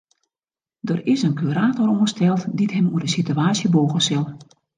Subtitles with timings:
[0.91, 4.27] Der is in kurator oansteld dy't him oer de sitewaasje bûge sil.